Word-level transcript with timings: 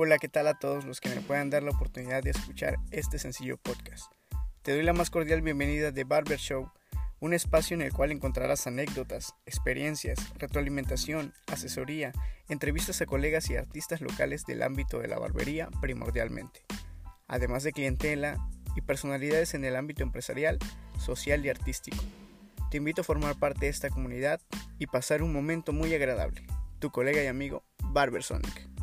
Hola, 0.00 0.18
¿qué 0.18 0.28
tal 0.28 0.46
a 0.46 0.54
todos 0.54 0.84
los 0.84 1.00
que 1.00 1.08
me 1.08 1.20
puedan 1.22 1.50
dar 1.50 1.64
la 1.64 1.72
oportunidad 1.72 2.22
de 2.22 2.30
escuchar 2.30 2.76
este 2.92 3.18
sencillo 3.18 3.56
podcast? 3.56 4.12
Te 4.62 4.70
doy 4.70 4.84
la 4.84 4.92
más 4.92 5.10
cordial 5.10 5.42
bienvenida 5.42 5.90
de 5.90 6.04
Barber 6.04 6.38
Show, 6.38 6.70
un 7.18 7.34
espacio 7.34 7.74
en 7.74 7.82
el 7.82 7.92
cual 7.92 8.12
encontrarás 8.12 8.68
anécdotas, 8.68 9.34
experiencias, 9.44 10.20
retroalimentación, 10.38 11.34
asesoría, 11.48 12.12
entrevistas 12.48 13.00
a 13.00 13.06
colegas 13.06 13.50
y 13.50 13.56
artistas 13.56 14.00
locales 14.00 14.46
del 14.46 14.62
ámbito 14.62 15.00
de 15.00 15.08
la 15.08 15.18
barbería 15.18 15.68
primordialmente, 15.80 16.64
además 17.26 17.64
de 17.64 17.72
clientela 17.72 18.38
y 18.76 18.82
personalidades 18.82 19.54
en 19.54 19.64
el 19.64 19.74
ámbito 19.74 20.04
empresarial, 20.04 20.60
social 21.00 21.44
y 21.44 21.48
artístico. 21.48 22.04
Te 22.70 22.76
invito 22.76 23.00
a 23.00 23.04
formar 23.04 23.36
parte 23.36 23.66
de 23.66 23.70
esta 23.70 23.90
comunidad 23.90 24.40
y 24.78 24.86
pasar 24.86 25.24
un 25.24 25.32
momento 25.32 25.72
muy 25.72 25.92
agradable. 25.92 26.46
Tu 26.78 26.88
colega 26.92 27.20
y 27.20 27.26
amigo 27.26 27.64
Barber 27.82 28.22
Sonic. 28.22 28.77